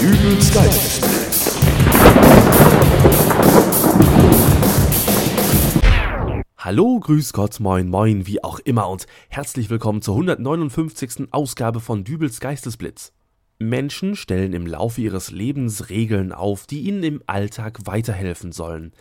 [0.00, 1.58] Dübels Geistesblitz.
[6.56, 11.28] Hallo, grüß Gott, moin, moin, wie auch immer und herzlich willkommen zur 159.
[11.32, 13.12] Ausgabe von Dübels Geistesblitz.
[13.58, 18.94] Menschen stellen im Laufe ihres Lebens Regeln auf, die ihnen im Alltag weiterhelfen sollen.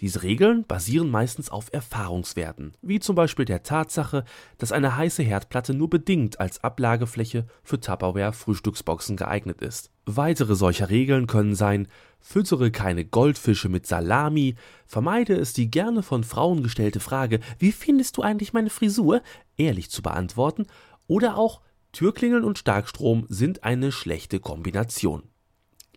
[0.00, 4.24] Diese Regeln basieren meistens auf Erfahrungswerten, wie zum Beispiel der Tatsache,
[4.58, 9.90] dass eine heiße Herdplatte nur bedingt als Ablagefläche für Tupperware-Frühstücksboxen geeignet ist.
[10.04, 11.88] Weitere solcher Regeln können sein:
[12.20, 18.18] Füttere keine Goldfische mit Salami, vermeide es, die gerne von Frauen gestellte Frage Wie findest
[18.18, 19.22] du eigentlich meine Frisur?
[19.56, 20.66] ehrlich zu beantworten,
[21.06, 25.22] oder auch Türklingeln und Starkstrom sind eine schlechte Kombination.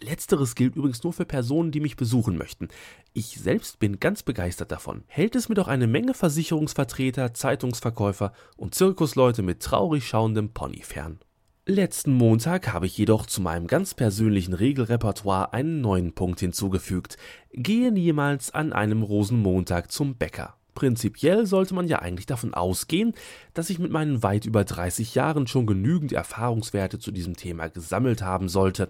[0.01, 2.69] Letzteres gilt übrigens nur für Personen, die mich besuchen möchten.
[3.13, 5.03] Ich selbst bin ganz begeistert davon.
[5.07, 11.19] Hält es mir doch eine Menge Versicherungsvertreter, Zeitungsverkäufer und Zirkusleute mit traurig schauendem Pony fern.
[11.65, 17.17] Letzten Montag habe ich jedoch zu meinem ganz persönlichen Regelrepertoire einen neuen Punkt hinzugefügt.
[17.51, 20.55] Gehe niemals an einem Rosenmontag zum Bäcker.
[20.73, 23.13] Prinzipiell sollte man ja eigentlich davon ausgehen,
[23.53, 28.21] dass ich mit meinen weit über 30 Jahren schon genügend Erfahrungswerte zu diesem Thema gesammelt
[28.21, 28.89] haben sollte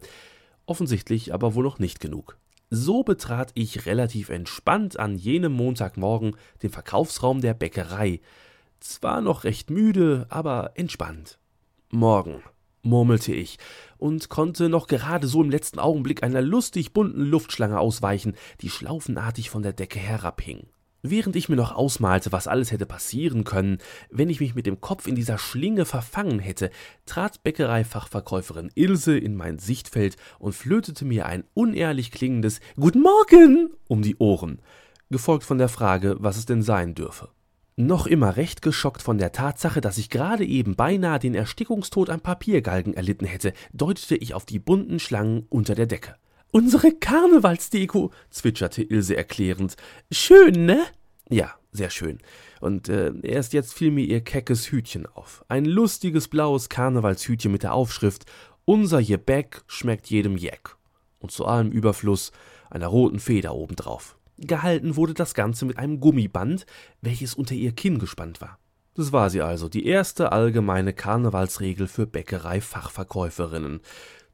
[0.70, 2.38] offensichtlich aber wohl noch nicht genug.
[2.70, 8.22] So betrat ich relativ entspannt an jenem Montagmorgen den Verkaufsraum der Bäckerei.
[8.80, 11.39] Zwar noch recht müde, aber entspannt.
[11.89, 12.44] Morgen,
[12.84, 13.58] murmelte ich
[13.98, 19.50] und konnte noch gerade so im letzten Augenblick einer lustig bunten Luftschlange ausweichen, die schlaufenartig
[19.50, 20.67] von der Decke herabhing.
[21.02, 23.78] Während ich mir noch ausmalte, was alles hätte passieren können,
[24.09, 26.72] wenn ich mich mit dem Kopf in dieser Schlinge verfangen hätte,
[27.05, 34.02] trat Bäckereifachverkäuferin Ilse in mein Sichtfeld und flötete mir ein unehrlich klingendes Guten Morgen um
[34.02, 34.61] die Ohren,
[35.09, 37.30] gefolgt von der Frage, was es denn sein dürfe.
[37.77, 42.20] Noch immer recht geschockt von der Tatsache, dass ich gerade eben beinahe den Erstickungstod am
[42.20, 46.16] Papiergalgen erlitten hätte, deutete ich auf die bunten Schlangen unter der Decke.
[46.52, 49.75] Unsere Karnevalsdeko, zwitscherte Ilse erklärend.
[50.11, 50.83] Schön, ne?
[51.30, 52.17] Ja, sehr schön.
[52.60, 55.45] Und äh, erst jetzt fiel mir ihr keckes Hütchen auf.
[55.48, 58.26] Ein lustiges blaues Karnevalshütchen mit der Aufschrift
[58.65, 60.76] Unser Gebäck schmeckt jedem Jeck.
[61.20, 62.32] Und zu allem Überfluss
[62.71, 64.17] einer roten Feder obendrauf.
[64.38, 66.65] Gehalten wurde das Ganze mit einem Gummiband,
[67.02, 68.58] welches unter ihr Kinn gespannt war.
[68.95, 73.82] Das war sie also, die erste allgemeine Karnevalsregel für Bäckerei-Fachverkäuferinnen.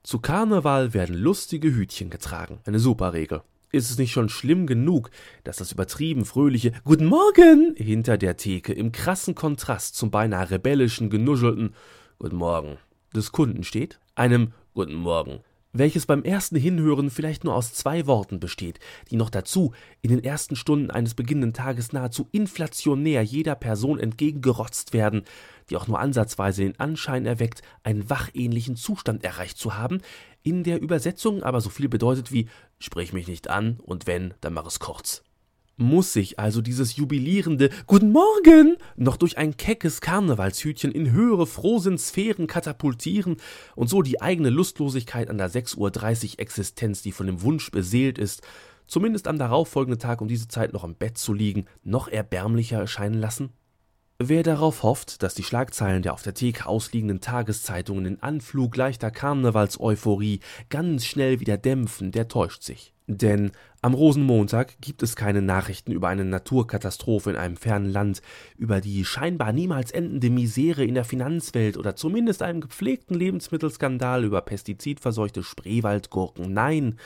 [0.06, 2.60] Zu Karneval werden lustige Hütchen getragen.
[2.66, 3.42] Eine super Regel.
[3.72, 5.10] Ist es nicht schon schlimm genug,
[5.44, 11.10] dass das übertrieben fröhliche Guten Morgen hinter der Theke im krassen Kontrast zum beinahe rebellischen,
[11.10, 11.74] genuschelten
[12.20, 12.78] Guten Morgen
[13.16, 14.00] des Kunden steht?
[14.14, 15.40] Einem Guten Morgen
[15.78, 18.80] welches beim ersten Hinhören vielleicht nur aus zwei Worten besteht,
[19.12, 24.94] die noch dazu in den ersten Stunden eines beginnenden Tages nahezu inflationär jeder Person entgegengerotzt
[24.94, 25.24] werden,
[25.70, 30.00] die auch nur ansatzweise den Anschein erweckt, einen wachähnlichen Zustand erreicht zu haben,
[30.44, 32.48] in der Übersetzung aber so viel bedeutet wie
[32.80, 35.25] Sprich mich nicht an und wenn, dann mach es kurz
[35.78, 42.48] muss sich also dieses jubilierende Guten Morgen noch durch ein keckes Karnevalshütchen in höhere Frohsinnsphären
[42.48, 43.38] katapultieren
[43.76, 48.18] und so die eigene Lustlosigkeit an der 6.30 Uhr Existenz, die von dem Wunsch beseelt
[48.18, 48.42] ist,
[48.88, 53.20] zumindest am darauffolgenden Tag um diese Zeit noch im Bett zu liegen, noch erbärmlicher erscheinen
[53.20, 53.50] lassen?
[54.18, 59.12] Wer darauf hofft, dass die Schlagzeilen der auf der Theke ausliegenden Tageszeitungen den Anflug leichter
[59.12, 60.40] Karnevalseuphorie
[60.70, 62.94] ganz schnell wieder dämpfen, der täuscht sich.
[63.08, 68.22] Denn am Rosenmontag gibt es keine Nachrichten über eine Naturkatastrophe in einem fernen Land,
[68.58, 74.42] über die scheinbar niemals endende Misere in der Finanzwelt oder zumindest einem gepflegten Lebensmittelskandal über
[74.42, 76.54] pestizidverseuchte Spreewaldgurken.
[76.54, 76.98] Nein,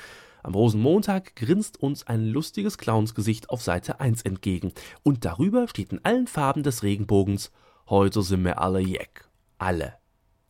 [0.43, 4.71] am Rosenmontag grinst uns ein lustiges Clownsgesicht auf Seite 1 entgegen.
[5.03, 7.51] Und darüber steht in allen Farben des Regenbogens:
[7.89, 9.27] Heute sind wir alle jeck.
[9.57, 9.95] Alle.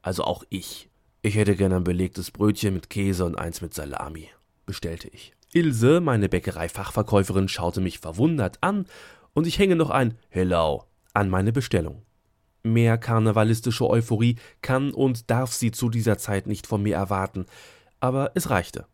[0.01, 0.89] Also auch ich.
[1.21, 4.29] Ich hätte gern ein belegtes Brötchen mit Käse und eins mit Salami,
[4.65, 5.33] bestellte ich.
[5.51, 8.85] Ilse, meine Bäckereifachverkäuferin, schaute mich verwundert an
[9.33, 12.03] und ich hänge noch ein Hello an meine Bestellung.
[12.63, 17.45] Mehr karnevalistische Euphorie kann und darf sie zu dieser Zeit nicht von mir erwarten,
[17.99, 18.85] aber es reichte.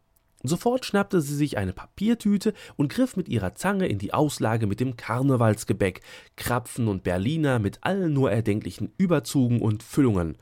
[0.48, 4.80] Sofort schnappte sie sich eine Papiertüte und griff mit ihrer Zange in die Auslage mit
[4.80, 6.02] dem Karnevalsgebäck,
[6.36, 10.38] Krapfen und Berliner mit allen nur erdenklichen Überzügen und Füllungen.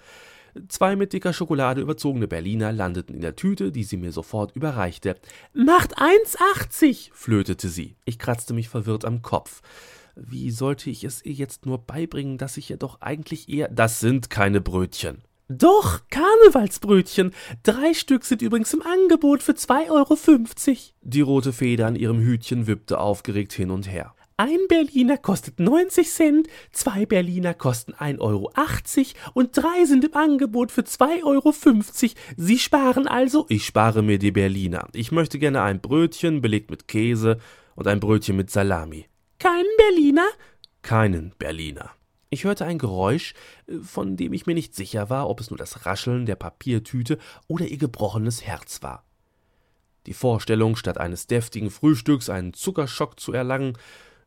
[0.67, 5.15] Zwei mit dicker Schokolade überzogene Berliner landeten in der Tüte, die sie mir sofort überreichte.
[5.53, 7.95] Macht 1,80, flötete sie.
[8.05, 9.61] Ich kratzte mich verwirrt am Kopf.
[10.15, 13.67] Wie sollte ich es ihr jetzt nur beibringen, dass ich ja doch eigentlich eher.
[13.69, 15.23] Das sind keine Brötchen.
[15.57, 17.31] Doch, Karnevalsbrötchen.
[17.63, 20.77] Drei Stück sind übrigens im Angebot für 2,50 Euro.
[21.01, 24.15] Die rote Feder an ihrem Hütchen wippte aufgeregt hin und her.
[24.35, 28.51] Ein Berliner kostet 90 Cent, zwei Berliner kosten 1,80 Euro
[29.33, 31.53] und drei sind im Angebot für 2,50 Euro.
[32.35, 33.45] Sie sparen also?
[33.49, 34.87] Ich spare mir die Berliner.
[34.93, 37.37] Ich möchte gerne ein Brötchen belegt mit Käse
[37.75, 39.05] und ein Brötchen mit Salami.
[39.37, 40.27] Keinen Berliner?
[40.81, 41.91] Keinen Berliner.
[42.33, 43.35] Ich hörte ein Geräusch,
[43.67, 47.19] äh, von dem ich mir nicht sicher war, ob es nur das Rascheln der Papiertüte
[47.47, 49.05] oder ihr gebrochenes Herz war.
[50.07, 53.77] Die Vorstellung, statt eines deftigen Frühstücks einen Zuckerschock zu erlangen,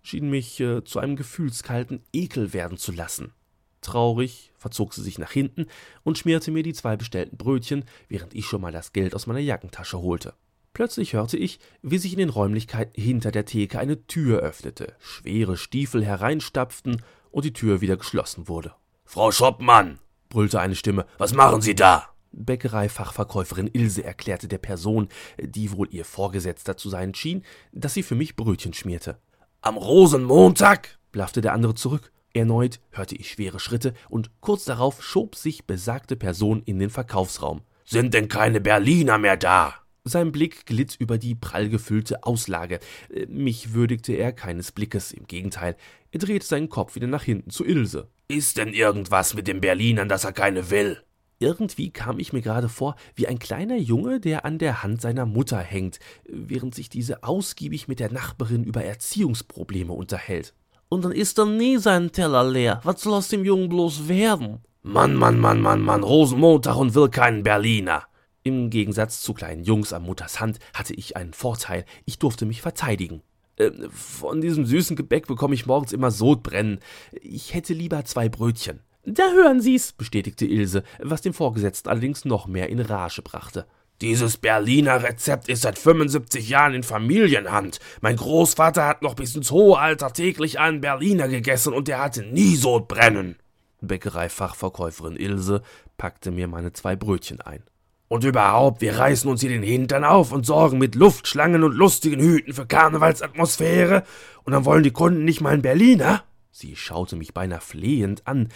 [0.03, 3.33] schien mich äh, zu einem gefühlskalten Ekel werden zu lassen.
[3.81, 5.67] Traurig verzog sie sich nach hinten
[6.05, 9.41] und schmierte mir die zwei bestellten Brötchen, während ich schon mal das Geld aus meiner
[9.41, 10.33] Jackentasche holte.
[10.75, 15.57] Plötzlich hörte ich, wie sich in den Räumlichkeiten hinter der Theke eine Tür öffnete, schwere
[15.57, 18.75] Stiefel hereinstapften und die Tür wieder geschlossen wurde.
[19.05, 22.09] Frau Schoppmann, brüllte eine Stimme, was machen Sie da?
[22.33, 25.09] Bäckereifachverkäuferin Ilse erklärte der Person,
[25.41, 29.19] die wohl ihr Vorgesetzter zu sein schien, dass sie für mich Brötchen schmierte.
[29.63, 30.99] Am Rosenmontag?
[31.13, 32.13] blaffte der andere zurück.
[32.35, 37.63] Erneut hörte ich schwere Schritte und kurz darauf schob sich besagte Person in den Verkaufsraum.
[37.85, 39.75] Sind denn keine Berliner mehr da?
[40.09, 42.79] Sein Blick glitt über die prall gefüllte Auslage.
[43.27, 45.77] Mich würdigte er keines Blickes, im Gegenteil,
[46.13, 48.09] er drehte seinen Kopf wieder nach hinten zu Ilse.
[48.29, 51.03] Ist denn irgendwas mit den Berlinern, dass er keine will?
[51.41, 55.27] Irgendwie kam ich mir gerade vor wie ein kleiner Junge, der an der Hand seiner
[55.27, 60.55] Mutter hängt, während sich diese ausgiebig mit der Nachbarin über Erziehungsprobleme unterhält.
[60.89, 62.81] Und dann ist er nie sein Teller leer.
[62.85, 64.61] Was soll aus dem Jungen bloß werden?
[64.85, 68.05] Mann, Mann, Mann, Mann, Mann, Rosenmontag und will keinen Berliner.
[68.47, 71.85] Im Gegensatz zu kleinen Jungs am Mutters Hand hatte ich einen Vorteil.
[72.05, 73.23] Ich durfte mich verteidigen.
[73.57, 76.79] Äh, von diesem süßen Gebäck bekomme ich morgens immer Sodbrennen.
[77.23, 78.85] Ich hätte lieber zwei Brötchen.
[79.05, 83.67] Da hören Sie's, bestätigte Ilse, was den Vorgesetzten allerdings noch mehr in Rage brachte.
[84.01, 87.81] Dieses Berliner Rezept ist seit 75 Jahren in Familienhand.
[88.01, 92.23] Mein Großvater hat noch bis ins hohe Alter täglich einen Berliner gegessen und der hatte
[92.23, 93.39] nie Sodbrennen.
[93.81, 95.63] Bäckereifachverkäuferin Ilse
[95.99, 97.65] packte mir meine zwei Brötchen ein.
[98.09, 102.21] Und überhaupt, wir reißen uns hier den Hintern auf und sorgen mit Luftschlangen und lustigen
[102.21, 104.05] Hüten für Karnevalsatmosphäre.
[104.45, 106.23] Und dann wollen die Kunden nicht mal einen Berliner?
[106.53, 108.49] Sie schaute mich beinahe flehend an.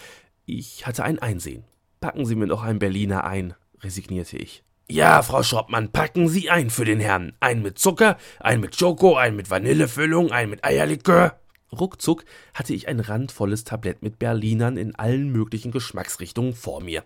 [0.45, 1.65] Ich hatte ein Einsehen.
[1.99, 4.63] Packen Sie mir noch einen Berliner ein, resignierte ich.
[4.89, 7.33] Ja, Frau Schroppmann, packen Sie ein für den Herrn.
[7.39, 11.40] Einen mit Zucker, einen mit Schoko, einen mit Vanillefüllung, einen mit Eierlikör.
[11.71, 17.03] Ruckzuck hatte ich ein randvolles Tablett mit Berlinern in allen möglichen Geschmacksrichtungen vor mir.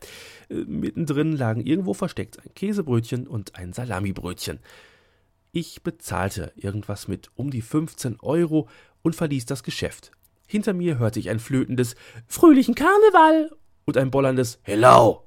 [0.50, 4.60] Äh, mittendrin lagen irgendwo versteckt ein Käsebrötchen und ein Salamibrötchen.
[5.52, 8.68] Ich bezahlte irgendwas mit um die 15 Euro
[9.04, 10.12] und verließ das Geschäft.
[10.48, 11.96] Hinter mir hörte ich ein flötendes
[12.28, 13.52] Fröhlichen Karneval
[13.86, 15.25] und ein bollerndes Hello.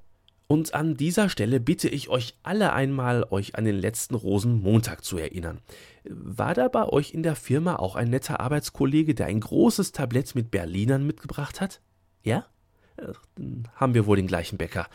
[0.50, 5.18] Und an dieser Stelle bitte ich euch alle einmal, euch an den letzten Rosenmontag zu
[5.18, 5.60] erinnern.
[6.04, 10.34] War da bei euch in der Firma auch ein netter Arbeitskollege, der ein großes Tablett
[10.34, 11.82] mit Berlinern mitgebracht hat?
[12.22, 12.46] Ja?
[13.36, 14.88] Dann haben wir wohl den gleichen Bäcker.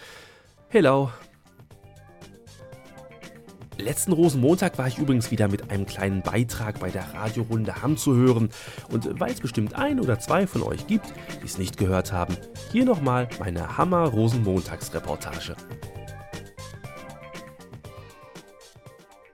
[0.69, 1.11] Hello.
[3.77, 8.15] Letzten Rosenmontag war ich übrigens wieder mit einem kleinen Beitrag bei der Radiorunde Hamm zu
[8.15, 8.49] hören.
[8.89, 11.07] Und weil es bestimmt ein oder zwei von euch gibt,
[11.41, 12.37] die es nicht gehört haben,
[12.71, 15.55] hier nochmal meine Hammer Rosenmontagsreportage.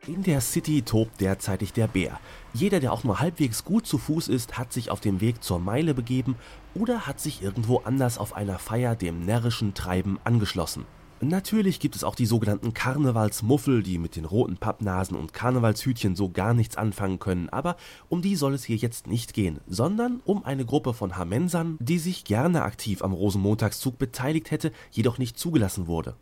[0.08, 2.20] In der City tobt derzeitig der Bär.
[2.54, 5.60] Jeder, der auch nur halbwegs gut zu Fuß ist, hat sich auf dem Weg zur
[5.60, 6.36] Meile begeben
[6.74, 10.86] oder hat sich irgendwo anders auf einer Feier dem närrischen Treiben angeschlossen.
[11.22, 16.30] Natürlich gibt es auch die sogenannten Karnevalsmuffel, die mit den roten Pappnasen und Karnevalshütchen so
[16.30, 17.76] gar nichts anfangen können, aber
[18.08, 22.00] um die soll es hier jetzt nicht gehen, sondern um eine Gruppe von Hamensern, die
[22.00, 26.16] sich gerne aktiv am Rosenmontagszug beteiligt hätte, jedoch nicht zugelassen wurde.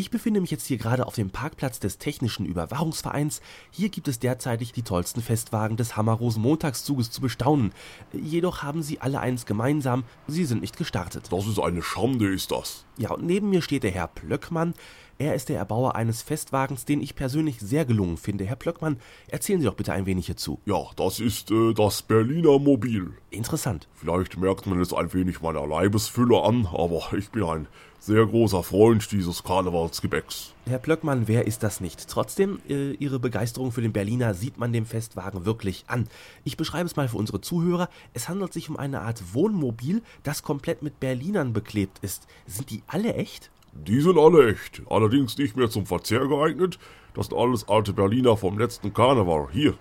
[0.00, 3.40] Ich befinde mich jetzt hier gerade auf dem Parkplatz des Technischen Überwachungsvereins.
[3.72, 7.72] Hier gibt es derzeitig die tollsten Festwagen des Hammerrosen Montagszuges zu bestaunen.
[8.12, 11.32] Jedoch haben sie alle eins gemeinsam, sie sind nicht gestartet.
[11.32, 12.84] Das ist eine Schande, ist das.
[12.96, 14.74] Ja, und neben mir steht der Herr Plöckmann.
[15.18, 18.44] Er ist der Erbauer eines Festwagens, den ich persönlich sehr gelungen finde.
[18.44, 20.60] Herr Plöckmann, erzählen Sie doch bitte ein wenig hierzu.
[20.64, 23.14] Ja, das ist äh, das Berliner Mobil.
[23.30, 23.88] Interessant.
[23.94, 27.68] Vielleicht merkt man es ein wenig meiner Leibesfülle an, aber ich bin ein
[28.00, 30.54] sehr großer Freund dieses Karnevalsgebäcks.
[30.66, 32.08] Herr Plöckmann, wer ist das nicht?
[32.08, 36.08] Trotzdem, äh, Ihre Begeisterung für den Berliner sieht man dem Festwagen wirklich an.
[36.44, 37.88] Ich beschreibe es mal für unsere Zuhörer.
[38.14, 42.26] Es handelt sich um eine Art Wohnmobil, das komplett mit Berlinern beklebt ist.
[42.46, 43.50] Sind die alle echt?
[43.74, 46.78] Die sind alle echt, allerdings nicht mehr zum Verzehr geeignet.
[47.14, 49.48] Das sind alles alte Berliner vom letzten Karneval.
[49.52, 49.74] Hier,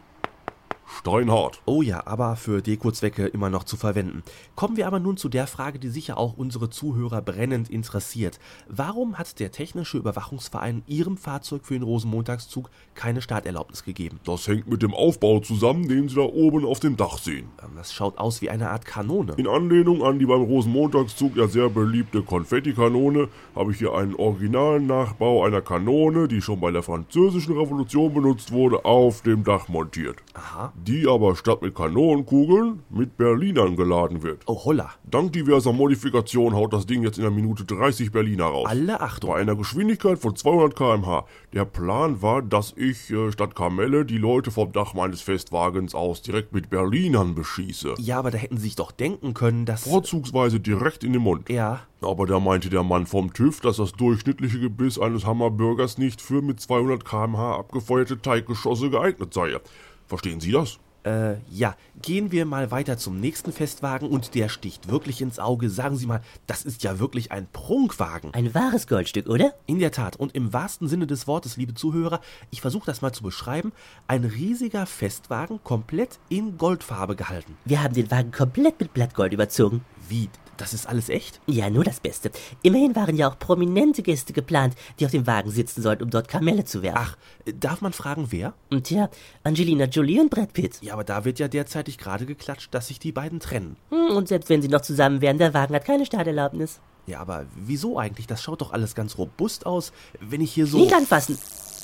[0.87, 1.61] steinhart.
[1.65, 4.23] Oh ja, aber für Dekozwecke immer noch zu verwenden.
[4.55, 8.39] Kommen wir aber nun zu der Frage, die sicher auch unsere Zuhörer brennend interessiert.
[8.67, 14.19] Warum hat der Technische Überwachungsverein Ihrem Fahrzeug für den Rosenmontagszug keine Starterlaubnis gegeben?
[14.23, 17.49] Das hängt mit dem Aufbau zusammen, den Sie da oben auf dem Dach sehen.
[17.61, 19.33] Ähm, Das schaut aus wie eine Art Kanone.
[19.37, 24.87] In Anlehnung an die beim Rosenmontagszug ja sehr beliebte Konfettikanone habe ich hier einen originalen
[24.87, 30.17] Nachbau einer Kanone, die schon bei der Französischen Revolution benutzt wurde, auf dem Dach montiert.
[30.33, 30.73] Aha.
[30.79, 34.43] Die aber statt mit Kanonenkugeln mit Berlinern geladen wird.
[34.45, 34.91] Oh holla.
[35.09, 38.67] Dank diverser Modifikationen haut das Ding jetzt in der Minute 30 Berliner raus.
[38.69, 39.31] Alle Achtung.
[39.31, 41.25] Bei einer Geschwindigkeit von 200 km/h.
[41.53, 46.21] Der Plan war, dass ich äh, statt Kamelle die Leute vom Dach meines Festwagens aus
[46.21, 47.95] direkt mit Berlinern beschieße.
[47.97, 49.83] Ja, aber da hätten Sie sich doch denken können, dass...
[49.83, 51.49] Vorzugsweise direkt in den Mund.
[51.49, 56.21] Ja, Aber da meinte der Mann vom TÜV, dass das durchschnittliche Gebiss eines Hammerbürgers nicht
[56.21, 59.59] für mit 200 km/h abgefeuerte Teiggeschosse geeignet sei.
[60.07, 60.79] Verstehen Sie das?
[61.07, 61.75] äh, ja.
[62.01, 65.69] Gehen wir mal weiter zum nächsten Festwagen und der sticht wirklich ins Auge.
[65.69, 68.33] Sagen Sie mal, das ist ja wirklich ein Prunkwagen.
[68.33, 69.53] Ein wahres Goldstück, oder?
[69.65, 70.17] In der Tat.
[70.17, 72.21] Und im wahrsten Sinne des Wortes, liebe Zuhörer,
[72.51, 73.71] ich versuche das mal zu beschreiben.
[74.07, 77.57] Ein riesiger Festwagen, komplett in Goldfarbe gehalten.
[77.65, 79.83] Wir haben den Wagen komplett mit Blattgold überzogen.
[80.07, 80.29] Wie?
[80.57, 81.39] Das ist alles echt?
[81.45, 82.31] Ja, nur das Beste.
[82.63, 86.27] Immerhin waren ja auch prominente Gäste geplant, die auf dem Wagen sitzen sollten, um dort
[86.27, 86.99] Kamelle zu werfen.
[86.99, 88.53] Ach, äh, darf man fragen, wer?
[88.71, 89.09] Und tja,
[89.43, 90.79] Angelina Jolie und Brad Pitt.
[90.81, 93.77] Ja, aber da wird ja derzeitig gerade geklatscht, dass sich die beiden trennen.
[93.91, 96.79] Hm, Und selbst wenn sie noch zusammen wären, der Wagen hat keine Starterlaubnis.
[97.05, 98.27] Ja, aber wieso eigentlich?
[98.27, 100.77] Das schaut doch alles ganz robust aus, wenn ich hier so...
[100.77, 101.37] Nicht anfassen.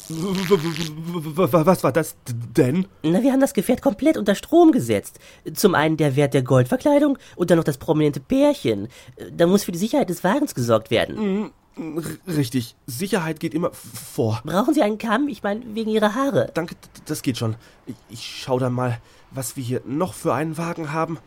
[0.09, 2.85] Was war das denn?
[3.03, 5.19] Na, wir haben das Gefährt komplett unter Strom gesetzt.
[5.53, 8.87] Zum einen der Wert der Goldverkleidung und dann noch das prominente Pärchen.
[9.31, 11.51] Da muss für die Sicherheit des Wagens gesorgt werden.
[11.75, 14.41] R- Richtig, Sicherheit geht immer vor.
[14.45, 15.27] Brauchen Sie einen Kamm?
[15.27, 16.51] Ich meine, wegen Ihrer Haare.
[16.53, 17.55] Danke, das geht schon.
[17.87, 18.99] Ich, ich schau dann mal,
[19.31, 21.17] was wir hier noch für einen Wagen haben.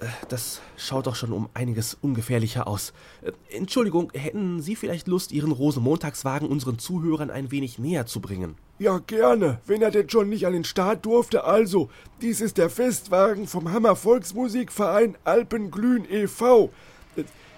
[0.00, 2.92] Äh, Das schaut doch schon um einiges ungefährlicher aus.
[3.22, 8.56] Äh, Entschuldigung, hätten Sie vielleicht Lust, Ihren Rosenmontagswagen unseren Zuhörern ein wenig näher zu bringen?
[8.78, 11.44] Ja, gerne, wenn er denn schon nicht an den Start durfte.
[11.44, 11.90] Also,
[12.22, 16.70] dies ist der Festwagen vom Hammer Volksmusikverein Alpenglühen e.V.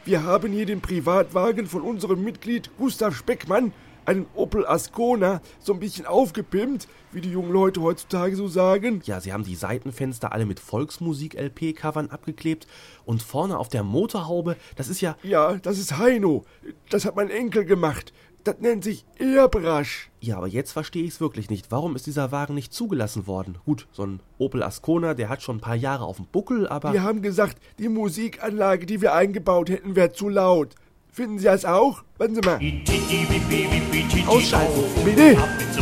[0.05, 3.73] Wir haben hier den Privatwagen von unserem Mitglied Gustav Speckmann,
[4.05, 9.03] einen Opel Ascona, so ein bisschen aufgepimpt, wie die jungen Leute heutzutage so sagen.
[9.05, 12.67] Ja, Sie haben die Seitenfenster alle mit Volksmusik-LP-Covern abgeklebt
[13.05, 15.17] und vorne auf der Motorhaube, das ist ja...
[15.23, 16.45] Ja, das ist Heino.
[16.91, 18.13] Das hat mein Enkel gemacht.
[18.45, 20.11] Das nennt sich Airbrush.
[20.19, 21.71] Ja, aber jetzt verstehe ich es wirklich nicht.
[21.71, 23.59] Warum ist dieser Wagen nicht zugelassen worden?
[23.65, 26.93] Gut, so ein Opel Ascona, der hat schon ein paar Jahre auf dem Buckel, aber...
[26.93, 30.75] Wir haben gesagt, die Musikanlage, die wir eingebaut hätten, wäre zu laut.
[31.15, 32.05] Finden Sie das auch?
[32.17, 32.59] Warten Sie mal.
[34.27, 34.83] Ausschalten!
[35.05, 35.37] Bitte?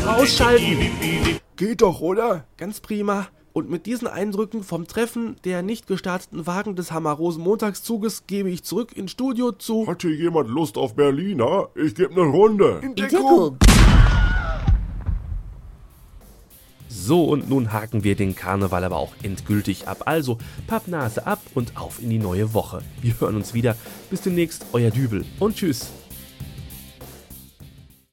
[0.04, 1.38] Ausschalten!
[1.54, 2.46] Geht doch, oder?
[2.56, 3.28] Ganz prima.
[3.52, 8.96] Und mit diesen Eindrücken vom Treffen der nicht gestarteten Wagen des Hammer-Rosen-Montagszuges gebe ich zurück
[8.96, 9.86] ins Studio zu...
[9.86, 11.68] Hat hier jemand Lust auf Berliner?
[11.76, 12.80] Ich gebe eine Runde.
[12.82, 13.56] In Deko.
[16.92, 20.02] So, und nun haken wir den Karneval aber auch endgültig ab.
[20.06, 22.82] Also, Pappnase ab und auf in die neue Woche.
[23.00, 23.76] Wir hören uns wieder.
[24.10, 25.92] Bis demnächst, euer Dübel und tschüss.